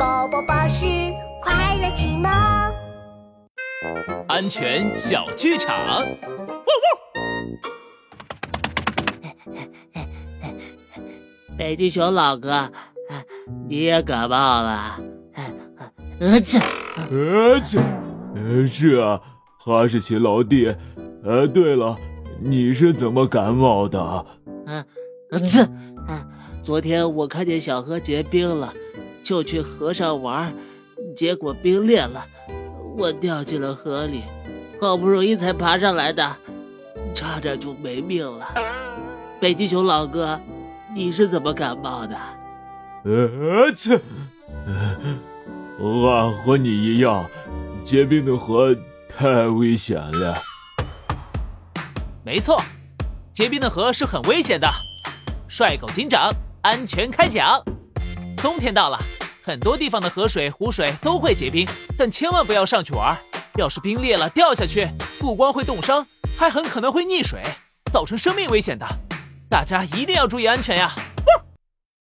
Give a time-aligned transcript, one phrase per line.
[0.00, 0.86] 宝宝巴士
[1.42, 2.32] 快乐启蒙，
[4.28, 5.76] 安全小剧场。
[5.76, 6.08] 汪汪！
[11.58, 12.72] 北极熊老哥，
[13.68, 14.98] 你也感冒了？
[16.18, 16.58] 呃切，
[17.10, 17.78] 呃切，
[18.66, 19.20] 是啊，
[19.58, 20.74] 哈士奇老弟。
[21.22, 21.94] 呃，对了，
[22.40, 24.24] 你是怎么感冒的？
[24.64, 24.82] 嗯，
[25.44, 25.68] 切，
[26.62, 28.72] 昨天我看见小河结冰了。
[29.22, 30.54] 就去河上玩，
[31.14, 32.24] 结果冰裂了，
[32.96, 34.22] 我掉进了河里，
[34.80, 36.36] 好不容易才爬上来的，
[37.14, 38.46] 差点就没命了。
[39.40, 40.38] 北极熊老哥，
[40.94, 42.16] 你是怎么感冒的？
[43.04, 44.00] 呃，切，
[45.78, 47.28] 俺和你一样，
[47.82, 48.76] 结冰的河
[49.08, 50.42] 太危险了。
[52.22, 52.60] 没错，
[53.32, 54.68] 结冰的河是很危险的。
[55.48, 56.30] 帅狗警长，
[56.62, 57.62] 安全开讲。
[58.36, 58.98] 冬天到了，
[59.42, 63.16] 很多地方的河水、湖水都会结冰，但千万不要上去玩。
[63.56, 64.88] 要是冰裂了掉下去，
[65.18, 67.42] 不光会冻伤，还很可能会溺水，
[67.90, 68.86] 造成生命危险的。
[69.48, 70.92] 大家一定要注意安全呀！